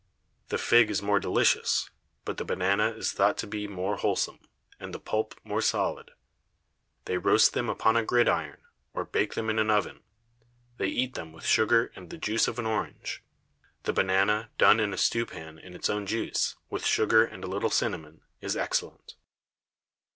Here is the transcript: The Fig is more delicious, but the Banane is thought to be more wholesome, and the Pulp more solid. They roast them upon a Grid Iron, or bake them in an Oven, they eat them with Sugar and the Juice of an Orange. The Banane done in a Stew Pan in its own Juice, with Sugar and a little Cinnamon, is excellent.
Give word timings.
The 0.47 0.57
Fig 0.57 0.89
is 0.89 1.03
more 1.03 1.19
delicious, 1.19 1.91
but 2.25 2.37
the 2.37 2.43
Banane 2.43 2.91
is 2.97 3.11
thought 3.13 3.37
to 3.37 3.45
be 3.45 3.67
more 3.67 3.97
wholesome, 3.97 4.39
and 4.79 4.95
the 4.95 4.99
Pulp 4.99 5.39
more 5.43 5.61
solid. 5.61 6.09
They 7.05 7.19
roast 7.19 7.53
them 7.53 7.69
upon 7.69 7.95
a 7.95 8.03
Grid 8.03 8.27
Iron, 8.27 8.63
or 8.95 9.05
bake 9.05 9.35
them 9.35 9.47
in 9.47 9.59
an 9.59 9.69
Oven, 9.69 9.99
they 10.77 10.87
eat 10.87 11.13
them 11.13 11.31
with 11.33 11.45
Sugar 11.45 11.91
and 11.95 12.09
the 12.09 12.17
Juice 12.17 12.47
of 12.47 12.57
an 12.57 12.65
Orange. 12.65 13.21
The 13.83 13.93
Banane 13.93 14.47
done 14.57 14.79
in 14.79 14.91
a 14.91 14.97
Stew 14.97 15.27
Pan 15.27 15.59
in 15.59 15.75
its 15.75 15.87
own 15.87 16.07
Juice, 16.07 16.55
with 16.71 16.83
Sugar 16.83 17.23
and 17.23 17.43
a 17.43 17.47
little 17.47 17.69
Cinnamon, 17.69 18.21
is 18.41 18.57
excellent. 18.57 19.13